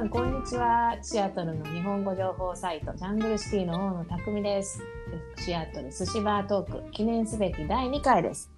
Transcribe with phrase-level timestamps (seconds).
[0.00, 0.96] さんこんにちは。
[1.02, 4.80] シアトルの日本語情報サイトジャングルシティの大野匠です。
[5.36, 8.50] シアトル寿司バートーク記念すべき第2回です。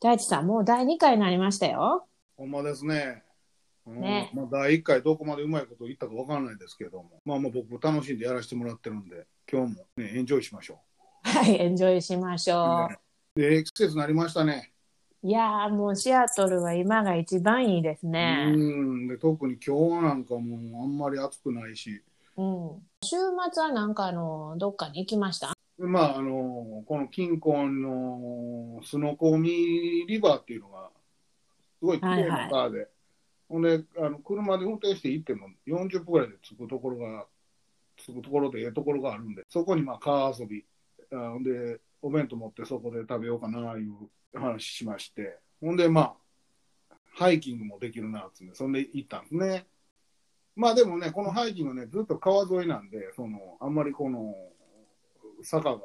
[0.00, 2.08] 大地さんもう第2回になりましたよ。
[2.36, 3.22] ほんまですね。
[3.86, 4.32] うんね。
[4.34, 10.80] まあ、第1回どこまでうまいこと言ったかわからないですけども、まあまあ僕楽しんでやらせてもらってるんで、今日もね、エンジョイしましょ
[11.22, 12.88] はいエンジョイしましょ
[13.36, 13.40] う。
[13.40, 14.71] で、季節になりましたね。
[15.22, 18.52] う、いやーもうシアトルは今が一番いいですね。
[18.54, 19.08] うん。
[19.08, 22.02] で、特に今日なんかもうあんまり暑くないし、
[22.36, 23.16] うん、週
[23.52, 25.52] 末はなんかあのどっかに行きました？
[25.78, 30.90] でまあ、あの、この近郊のスノコーミリバーっていうのが、
[31.78, 32.88] すごい綺麗な川で、
[33.48, 37.26] ほんで、あの車で運転して行っても40分ぐらいで着くところが、
[37.96, 40.64] 着くところでええところがあるんで、そこにまあ川遊び、
[41.12, 46.14] あほんで、お弁当持ってそこで食べようかないう話しまして、ほんで、ま
[46.90, 49.66] あ、ハイキングもできるなっつって、そんで行ったんですね。
[50.54, 54.34] まあでもね、このハイキングね、ずっと川沿いなんで、その、あんまりこの、
[55.42, 55.80] 坂が、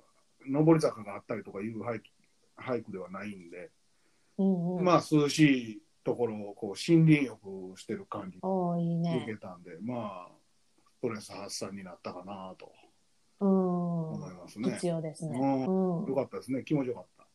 [0.50, 2.12] 上り坂があったりとかいうハイキ
[2.56, 3.70] ハイクではないんで、
[4.38, 5.40] うんうん、まあ涼し
[5.72, 10.31] いところをこう森林浴してる感じおーいい受ねけたんで、まあ、
[11.00, 12.66] ストレス発散になったかなと。
[12.66, 12.77] うん
[13.46, 14.72] 思いますね。
[14.72, 15.38] 必要ですね。
[15.38, 17.28] うんよかったですね、気持ちよかった。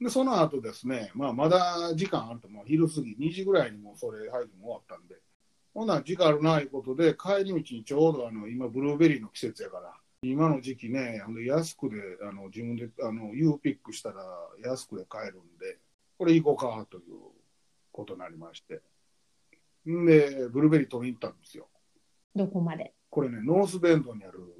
[0.00, 5.16] で、その後ですね、まあ、まだ時間あると、もう昼過ぎ、2時ぐらいにもうそれ、ハイキング終わったんで、
[5.74, 14.24] ほな、時間あるないうことで、帰り道にちょうどあの今、ブルーベリーの季節やから、今の時期ね、ほんで安くであの自分であの U ピックしたら
[14.64, 15.78] 安くで買えるんで、
[16.18, 17.02] これ行こうかという
[17.92, 18.80] ことになりまして。
[19.88, 21.68] んで、ブルーベリー取りに行ったんですよ。
[22.34, 22.94] どこまで？
[23.10, 24.57] これね、 North Bend にある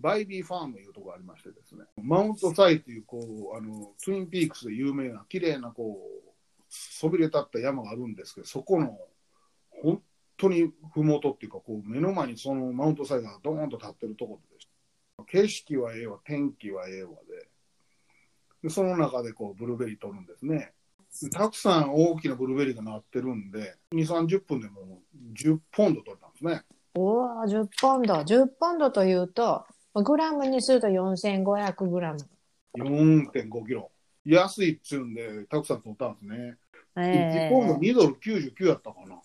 [0.00, 6.32] Bybee Farm いうところがありましてですね、 Mount Si というこうあのツインピークスで有名な綺麗なこう
[6.68, 8.98] そびれ立った山があるんですけど、そこの
[9.82, 10.02] 本
[10.36, 15.24] 当にふもとっていうかこう目の前にその Mount Si がドーンと立ってるところでした。
[15.24, 17.48] 景色はええわ、天気はええわで
[18.62, 20.72] で、その中でこうブルーベリー取るんですね。
[21.32, 26.62] たくさん大きなブルーベリーがなってるんで、2、30分でもう10ポンド取れたんですね。
[26.94, 28.14] おお、10ポンド。
[28.14, 29.64] 10ポンドというと、
[30.02, 32.18] グラムにすると4500グラム。
[32.76, 33.90] 4.5キロ。
[34.24, 36.56] 安いっちゅうんで、たくさん取ったんですね。
[36.96, 39.20] え1ポンド2ドル99やったかな。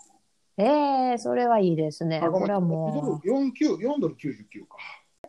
[0.58, 2.20] えええそれはいいですね。
[2.20, 4.78] これはもう4 9 4ドル99か。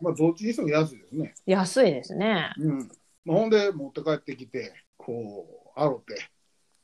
[0.01, 1.33] まあ、どっちにしても安いですね。
[1.45, 2.53] 安いですね。
[2.57, 2.89] うん。
[3.23, 6.15] まあ、ほんで、持って帰ってきて、こう、あろて、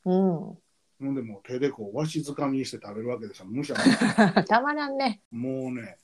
[0.05, 0.16] うん。
[0.16, 0.57] ほ
[1.01, 3.45] んで、もう手でこう、わしづかみにして食べるわけですよ。
[3.50, 5.21] むしゃたまらんね。
[5.29, 5.97] もうね、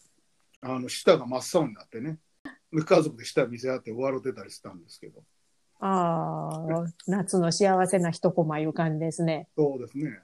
[0.62, 2.19] あの、舌が真っ青になってね。
[2.72, 5.23] で家族で舌見せ合って笑ってたりしたんですけど。
[5.79, 9.47] ああ、夏の幸せな一コマいう感じですね。
[9.55, 10.19] そうですね。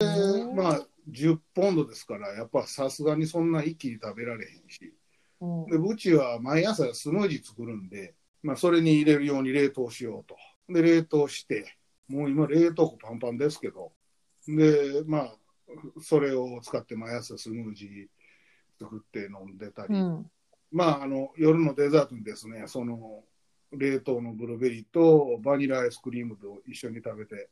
[0.00, 4.94] うんまあ、10ポンドですから、やっぱさすがにそんな一気に食べられへんし。
[5.40, 10.36] うんで、うちは毎朝スムージー作るんで、まあ、それに入れるように冷凍しようと。
[10.72, 11.76] で、冷凍して、
[12.08, 13.92] もう今冷凍庫パンパンですけど、
[14.46, 15.36] で、まあ、
[16.00, 20.30] それを使って毎朝スムージー作って飲んでたり、うん。
[20.70, 23.24] まあ、あの、夜のデザートにですね、その、
[23.72, 27.48] 冷凍のブルーベリーとバニラアイスクリームと一緒に食べて、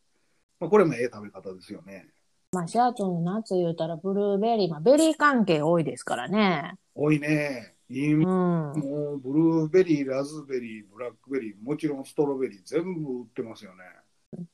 [0.59, 2.07] まあ、これもええ食べ方ですよね。
[2.53, 6.77] まあ、シアトルの夏言うたらブルーベリー、まあ、ベリー関係多いですからね。
[6.95, 7.75] 多いね。
[7.89, 8.23] いいうん。
[8.23, 13.85] もうブルーベリー、ラズベリー、ブラックベリー、もちろんストロベリー、全部売ってますよね。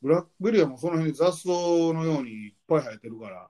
[0.03, 3.49] ブラックベリーはもうその辺に雑草のようにいっぱい生えてるから。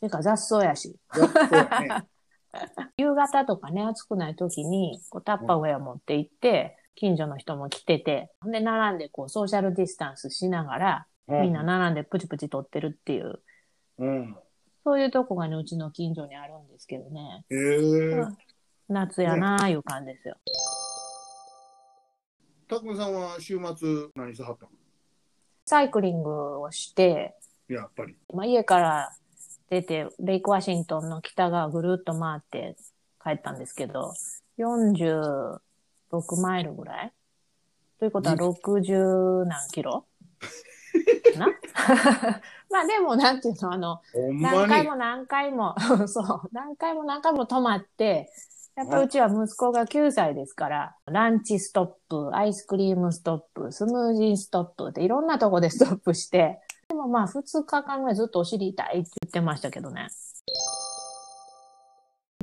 [0.00, 0.96] てか雑草やし。
[1.14, 2.06] 雑草やね。
[2.96, 13.40] 夕方とかね、暑くない時に、こうタッパーウェア持って行って、近所の人も来てて、ほんで並んでこうソーシャルディスタンスしながら、みんな並んでプチプチ採ってるっていう、
[13.98, 14.36] うん。
[14.84, 17.44] そういうとこがね、うちの近所にあるんですけどね。
[17.50, 18.36] えー、
[18.88, 20.36] 夏やなーいう感じですよ。
[22.68, 24.72] たくみさんは週末何してはったの？
[25.66, 27.34] サイクリングをして、
[27.68, 28.16] やっぱり。
[28.32, 29.12] まあ、家から
[29.72, 32.76] 出て、レイクワシントンの北側ぐるっと回って
[33.24, 34.12] 帰ったんですけど、
[34.58, 35.58] 46
[36.42, 37.12] マイルぐらい？
[37.98, 40.04] ということは60何キロ？
[41.38, 41.46] な？
[42.70, 44.02] まあでも、なんていうの、あの。
[44.14, 45.74] 何回も何回も、
[46.06, 48.30] そう、何回も何回も泊まって、
[48.76, 56.60] やっぱうちは息子が9歳ですから、ランチストップ、アイスクリームストップ、スムージーストップっていろんなとこでストップして、
[56.92, 60.08] でもまあ2日間ぐらいずっとお尻痛いって言ってましたけどね。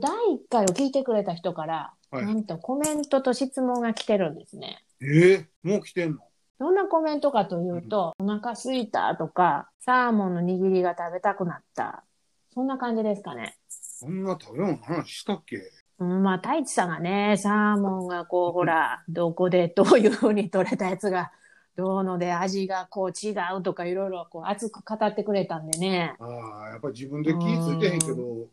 [0.02, 0.16] 第1
[0.50, 4.84] 回を聞いてくれた人から、はいなんとコメントと質問が来てるんですね。
[5.04, 6.18] えー、もう来てんの？
[6.58, 12.04] どんなコメントかというと、お腹すいたとか、サーモンの握りが食べたくなった。
[12.52, 13.56] そんな感じですかね。
[13.70, 15.58] そんな食べ物の話したっけ？
[16.00, 21.32] うん、まあ、太一さんがね、サーモンがこう、ほら、どこでどういうふうに取れたやつが、
[21.80, 26.14] どうので味がこう違うとかいろいろこう熱く語ってくれたんでね。
[26.20, 26.26] あ
[26.66, 28.50] あ、やっぱり自分で気ぃついてへんけど、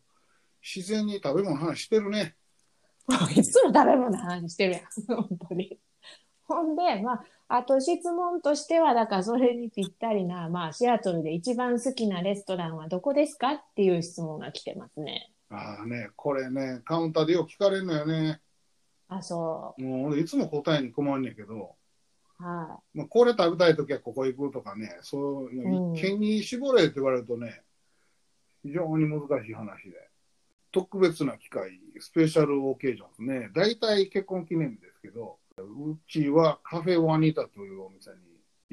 [0.62, 2.36] 自然に食べ物の話してるね。
[3.36, 4.82] いつも食べ物の話してるやん。
[5.16, 5.76] 本当に。
[6.44, 15.32] ほんで、まあ、あと質問としては、だからそれにぴったりな、まあ、シアトルで一番好きなレストランはどこですかっていう質問が来てますね。
[15.50, 18.40] ああね、これね、カウンターでよく聞かれるのよね。
[19.08, 21.75] あ、そもう俺いつも答えに困んねんけど、
[22.40, 22.42] う。
[22.42, 27.62] はまあ、これ食べたいときはここ行くとかね、そういう一見に絞れって言われるとね、
[28.62, 30.06] 非常に難しい話で。
[30.76, 33.50] 特別な機会、スペシャルオーケージョンですね。
[33.54, 38.16] 大体結婚記念日ですけど、うちはカフェワニタというお店に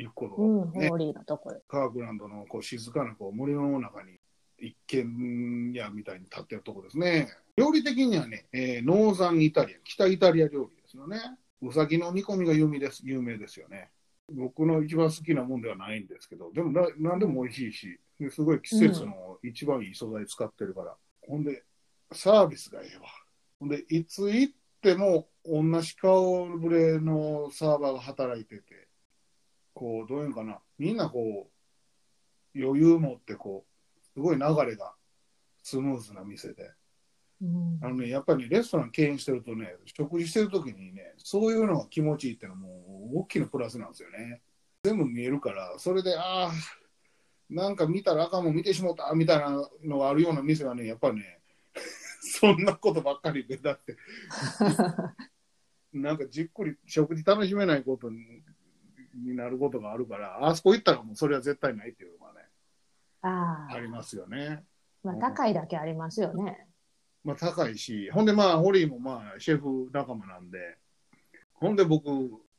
[0.05, 0.45] 行くことい。
[0.45, 1.61] うん、が、ねホーリーのところ。
[1.69, 4.17] カークランドのこう静かなこう森の中に
[4.59, 7.29] 一軒家みたいに建ってるとこですね。
[7.55, 11.19] 料理的にはね、えーノーザンイタリア、北イタリア料理ですよね。
[11.69, 13.89] うさぎの煮込みが有名です有名ですよね。
[14.31, 20.95] 僕の一番好きなもんではないんですけど、でもな何でも美味しいし、ですごい季節の一番いい素材使ってるから。
[21.21, 21.63] ほんで、
[22.11, 23.03] サービスがええわ。
[23.59, 28.87] ほんで、いつ行っても同じ顔ぶれのサーバーが働いてて、
[29.73, 31.49] こう、どういうんかな、みんなこ
[32.55, 34.93] う、余裕持ってこう、すごい流れが
[35.63, 36.71] スムーズな店で。
[37.43, 44.41] うんあのね、やっぱり、ね、レストラン経営してるとね、食事してる時にね、そういうのが気持ちいいってのはもう大きなプラスなんですよね。
[44.83, 46.51] 全部見えるから、それで、ああ、
[47.49, 51.41] なんか見たらあかんもん見てしもたみたいなのがあるような店はね、やっぱりね、
[52.21, 53.97] そんなことばっかりで、だって、
[55.91, 58.41] なんかじっくり食事楽しめないことに
[59.13, 62.47] になることがあるから、あそこ行ったらもうそれは絶対ないっていうのがね、
[63.21, 64.63] ああありますよね。
[65.03, 66.65] まあ、高いだけありますよね。
[67.23, 70.77] まあ高いし、ほんでまあ、ホリーもまあ、シェフ仲間なんで、
[71.53, 72.09] ほんで僕、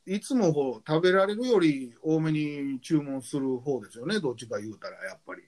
[0.07, 5.43] いつもこう食べられるより多めに注文する方ですよね、どっちか言うたら、やっぱり。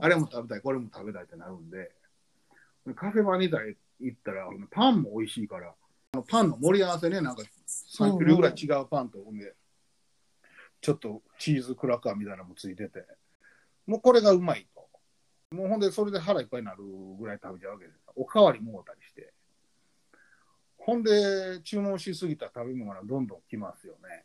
[0.00, 1.92] あれも食べたい、これも食べたいってなるんで、
[2.94, 3.58] カフェバニタ
[4.00, 5.74] 行ったら、パンも美味しいから、
[6.28, 7.42] パンの盛り合わせね、なんか
[7.98, 9.54] 3種類ぐらい違うパンと、ほんで、
[10.80, 13.04] ちょっとチーズクラッカーみたいなのもついてて、
[13.86, 14.75] もうこれがうまいと。
[15.50, 16.82] もうほんで、それで腹いっぱいになる
[17.18, 18.00] ぐらい食べちゃうわけです。
[18.16, 19.32] おかわりもうたりして。
[20.76, 24.24] ほんで、注文しすぎた食べ物がどんどん来ますよね。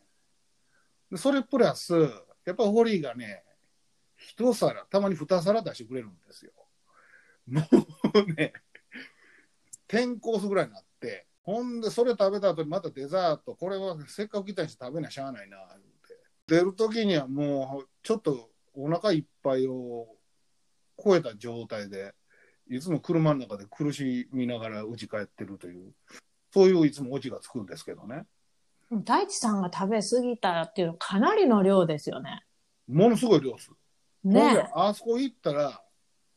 [1.12, 1.94] でそれプラス、
[2.46, 3.44] やっぱホリーがね、
[4.16, 6.52] 一皿、たまに二皿出してくれるんですよ。
[7.48, 7.62] も
[8.16, 8.54] うね、
[9.88, 16.18] 10コースぐらいになって、ほんで、それ食べた後にまたデザート、これはせっかく来たし食べなしゃあないな、言うて。
[16.48, 20.16] 出る時にはもう、ちょっとお腹いっぱいを
[21.04, 22.14] 超えた状態で、
[22.70, 25.94] いつも車の中で苦しみながら家帰ってるという、
[26.54, 28.26] そういういつもオチがつくんですけどね。
[28.92, 32.44] 大地さんが食べ過ぎたっていうのはかなりの量ですよね。
[32.88, 33.58] ものすごい量で
[34.24, 35.82] ねあそこ行ったら、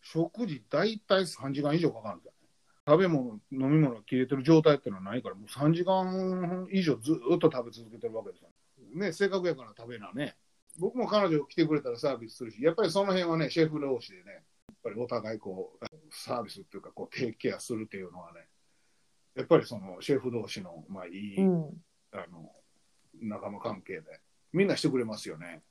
[0.01, 2.39] 食事大体3時間以上かかるんですよね。
[2.87, 8.49] 食べ物、飲み物が切れてる状態っていうのはないから、もう3時間以上ずっと食べ続けてるわけですよ。
[8.95, 10.37] ね、せっかくやから食べなね。
[10.79, 14.43] 僕も彼女来てくれたらサービスするし、やっぱりその辺はね、シェフ同士でね、
[14.85, 18.47] ぱりお互いこう、サービスっていうか、こう、テイクケアするっていうのはね、
[19.35, 21.83] やっぱりそのシェフ同士の、まあいい、うん。
[22.13, 22.53] あの、
[23.21, 24.21] 仲間関係で、
[24.53, 25.63] みんなしてくれますよね。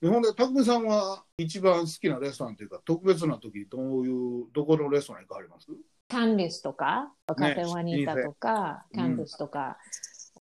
[0.00, 5.66] でほんで、匠さんは一番好きなレストランというか、特別な時、どういう、どこのレストラン行かはります？
[6.08, 9.78] キャンディスとか、カフェワニータとか、老舗キャンディスとか、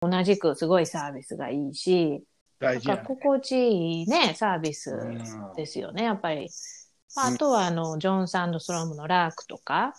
[0.01, 2.23] 同じくすごいサービスがいいし、
[2.59, 3.03] 大事やね。
[3.07, 6.49] 心地いいね、サービスうんですよね、やっぱり。
[7.15, 9.95] まあ、あとは、あの、 John Sundstrom の Lark とか、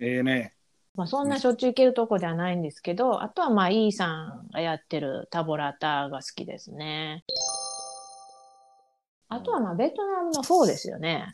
[0.00, 0.54] ええね。
[0.94, 7.24] まあ、そんなしょっちゅう行けるとこではないんですけど、あとは、まあ、イーサンがやってる Tavolàta が好きですね。
[9.28, 11.32] あとは、まあ、ベトナムのフォーですよね。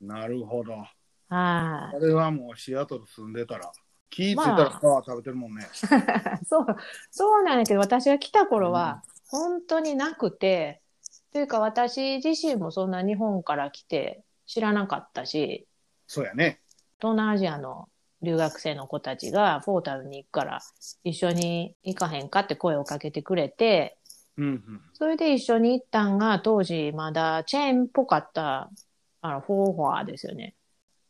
[0.00, 0.74] なるほど。
[0.74, 0.88] は
[1.28, 3.70] あれはもうシアトル住んでたら、
[4.10, 5.62] 気ぃついたらまあフォー食べてるもんね。
[5.62, 5.66] い。
[6.46, 6.66] そう、
[7.10, 10.82] そうなんだけど、私が来た頃は、本当になくて、
[11.32, 15.66] というか、私自身もそんな日本から来て知らなかったし、
[16.06, 16.60] そうやね。
[16.98, 17.88] 東南アジアの
[18.22, 20.60] 留学生の子たちがフォー食べに行くから
[21.04, 23.96] 一緒に行かへんかって声をかけてくれて、
[24.36, 24.80] うんうん。
[24.94, 28.70] それで一緒に行ったんが当時まだチェーンっぽかった
[29.22, 30.54] あのフォーフォアですよね。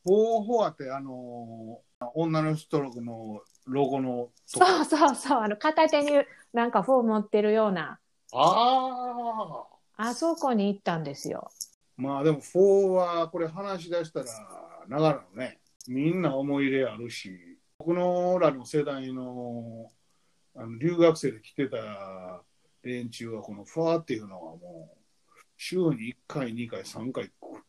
[0.04, 6.12] フォーフォアって、あのー女の人のロゴのそうそうそう、あの片手に
[6.54, 7.98] なんかフォー持ってるような
[8.32, 10.08] ああ。
[10.08, 11.50] あそこに行ったんですよ。
[11.96, 14.26] まあでも4はこれ話し出したら
[14.88, 19.90] 長らのね、みんな思い入れあるし、僕のらの世代の
[20.56, 22.42] あの留学生で来てた
[22.82, 24.98] 連中はこのファーっていうのはもう
[25.58, 27.62] 週に1回、2回、3回食っ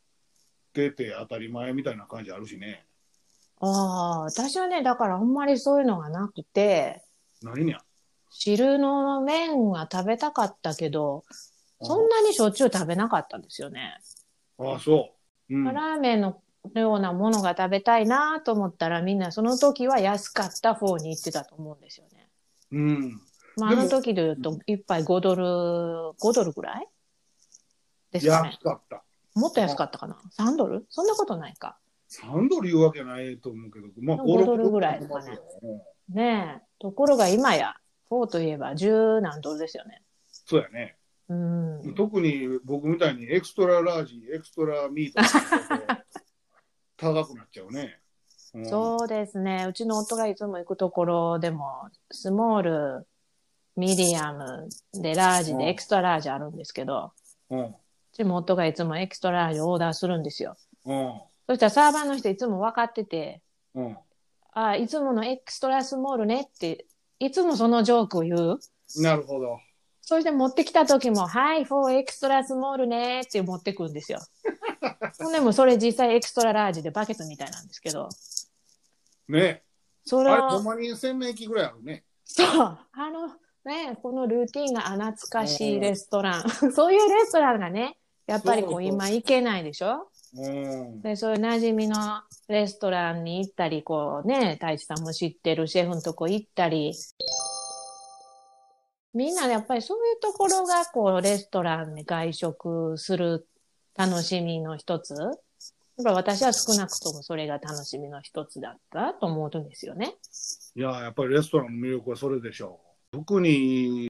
[0.73, 2.85] てて当たり前みたいな感じあるしね。
[3.59, 7.03] ああ、私はね、だからあんまりそういうのがなくて、
[7.43, 7.83] 何にゃ
[8.31, 11.23] 汁の麺は食べたかったけど、
[11.81, 13.97] そんなにしょっちゅう食べなかったんですよね。
[14.57, 15.11] ああ、そ
[15.50, 15.55] う。
[15.55, 16.41] うん、ラーメンの
[16.75, 22.29] ようなものが食べたいなと思ったらみんなその時は安かった方に行ってたと思うんですよね。
[22.71, 23.21] うん。
[23.57, 26.88] まあ、あの時で言うと一杯5ドル、5ドルぐらい？
[28.11, 28.59] ですかね安。
[28.63, 29.03] かった。
[29.35, 30.85] もっと安かったかな ?3 ドル？
[30.89, 31.77] そんなことないか。
[32.11, 36.61] 3ドル言うわけないと思うけど、まあ5ドルぐらいですかねうんねえ。
[36.79, 37.75] ところが今や、
[38.11, 40.01] フォーといえば10何ドルですよね。
[40.29, 40.97] そうやね。
[41.29, 41.95] うん。
[41.95, 45.29] 特に僕みたいに extra large、extra meat と
[47.15, 47.99] 高くなっちゃうね。
[48.53, 49.65] うんそうですね。
[49.65, 53.07] うちの夫がいつも行くところでも、スモール、
[53.77, 57.13] ミディアムでラージうんで extra large あるんですけど、
[57.49, 57.59] うん。
[57.67, 57.75] う
[58.11, 60.57] ちも夫がいつも extra large オーダーするんですよ。
[60.83, 61.21] うん。
[61.47, 63.41] そしたらサーバーの人いつも分かってて、
[63.73, 63.97] うん。
[64.51, 66.85] あ、いつもの extra small ねって、
[67.23, 68.59] いつもそのジョークを言う？
[68.97, 69.59] なるほど。
[70.01, 74.19] そして持ってきた時も、はい、フォー extra small ねって持ってくるんですよ。
[75.21, 78.09] ほんでもそれ実際 extra large でバケットみたいなんですけど、
[79.29, 79.63] ね
[80.03, 82.03] それあれ、ほんを、まに洗面器ぐらいあるね。
[82.25, 82.79] そう、あ
[83.11, 83.27] の、
[83.63, 86.49] ね、このルーティンがあ懐かしいレストラン。
[86.73, 89.91] そういうレストランがね、やっぱりこそう今行けないでしょ？
[89.93, 90.01] うん。
[90.33, 96.93] で、そういう馴染みのレストランに行ったり、こうね、太一さんも知ってるシェフのとこ行ったり、
[99.13, 103.45] みんなやっぱりそういうところが、こう、レストランで外食する
[103.97, 105.13] 楽しみの一つ。
[105.13, 105.33] やっ
[106.05, 110.15] ぱ私は少なくともそれが楽しみの一つだったと思うんですよね。
[110.75, 112.79] いや、やっぱりレストランの魅力はそれでしょ
[113.13, 113.17] う。
[113.17, 114.09] 特に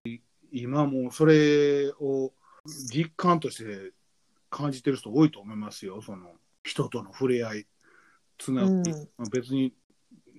[0.51, 2.31] 今もそれを
[2.93, 3.91] 実感として
[4.51, 6.01] 感じてる人多いと思いますよ。
[6.01, 7.67] その人との触れ合い、
[8.37, 8.83] つなうん
[9.31, 9.73] 別に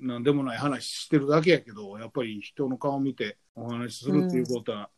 [0.01, 4.91] 何でもない話してるだけやけど、やっぱり人の顔見てお話しするっていうことは、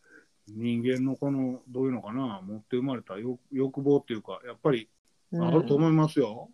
[0.49, 4.89] 人間のこの、どういうのかな、持って生まれた欲欲望っていうか、やっぱり
[5.31, 6.51] うんあると思いますよ。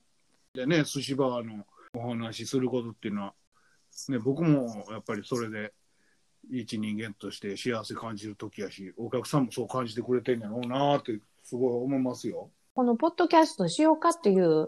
[0.52, 3.34] でね、寿司バーのお話しすることっていうのは、
[4.08, 5.72] ね、僕もやっぱりそれで、
[6.50, 12.50] 一人間として幸せ感じる時やし、お客さんもそう感じてくれてんやろうなって、すごい思いますよ。
[12.74, 14.66] このポッドキャストしようかっていう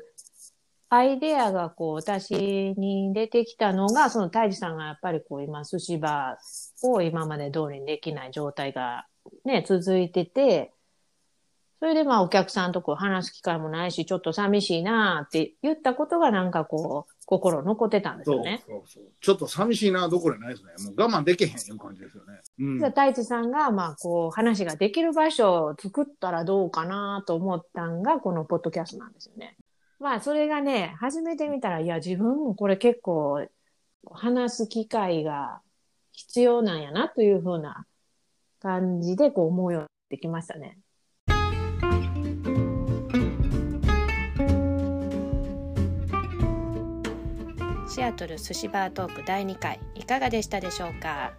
[0.88, 9.06] アイデアがこう私に出てきたのが、その太一さんがやっぱりこう今寿司バーを今まで通りにできない状態が
[9.44, 10.72] ね、続いてて、
[11.80, 18.62] それでまあお客さんとこう話す機会もないし、ちょっと寂しいなって言ったことがなんかこう心残ってたんですよね。
[18.66, 19.04] そうそう。
[19.20, 20.90] ちょっと寂しいな、どころじゃないですね。
[20.96, 22.40] もう我慢できへんいう感じですよね。
[22.58, 22.78] うん。
[22.78, 29.56] で太一さんがまあこう話ができる場所を作ったらどうかなと思ったんがこのポッドキャストなんですよね。
[29.98, 33.46] まあそれがね、始めてみたら、いや自分もこれ結構
[34.10, 35.60] 話す機会が
[36.10, 37.86] 必要なんやなというふうな
[38.60, 40.78] 感じでこう思うようになってきましたね。
[47.94, 51.34] シアトル寿司バートーク第2回いかがでしたでしょうか？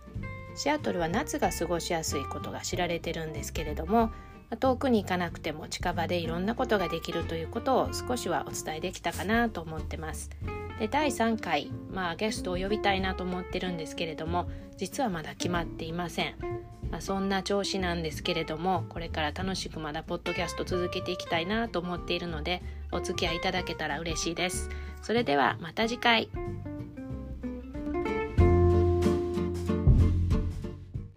[0.53, 4.12] シアトルは夏が過ごしやすいことが知られてるんですけれども
[4.60, 10.29] 遠くに行かなくても近場でいろんなことができるということを少しはお伝えできたかなと思ってます。
[10.77, 16.36] で第3回、まあ、ゲストを呼びたいなと思ってるんですけれども実はまだ決まっていません。
[16.94, 24.70] まあ、そんな調子なんですけれどもこれから楽しくまだポッドキャスト続けていきたいなと思っているのでお付き合いいただけたら嬉しいです。
[25.02, 26.30] それではまた次回。